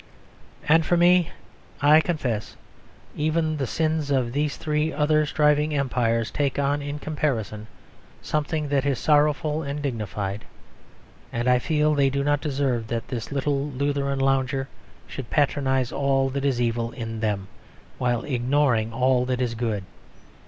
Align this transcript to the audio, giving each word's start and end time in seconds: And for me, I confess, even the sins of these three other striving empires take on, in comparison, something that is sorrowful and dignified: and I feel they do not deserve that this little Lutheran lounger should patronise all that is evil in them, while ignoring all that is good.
And 0.67 0.83
for 0.83 0.97
me, 0.97 1.29
I 1.79 2.01
confess, 2.01 2.57
even 3.15 3.57
the 3.57 3.67
sins 3.67 4.09
of 4.09 4.33
these 4.33 4.57
three 4.57 4.91
other 4.91 5.27
striving 5.27 5.75
empires 5.75 6.31
take 6.31 6.57
on, 6.57 6.81
in 6.81 6.97
comparison, 6.97 7.67
something 8.19 8.67
that 8.69 8.83
is 8.83 8.97
sorrowful 8.97 9.61
and 9.61 9.79
dignified: 9.79 10.43
and 11.31 11.47
I 11.47 11.59
feel 11.59 11.93
they 11.93 12.09
do 12.09 12.23
not 12.23 12.41
deserve 12.41 12.87
that 12.87 13.09
this 13.09 13.31
little 13.31 13.67
Lutheran 13.69 14.17
lounger 14.19 14.67
should 15.05 15.29
patronise 15.29 15.91
all 15.91 16.29
that 16.31 16.45
is 16.45 16.59
evil 16.59 16.89
in 16.89 17.19
them, 17.19 17.47
while 17.99 18.23
ignoring 18.23 18.91
all 18.91 19.23
that 19.25 19.39
is 19.39 19.53
good. 19.53 19.83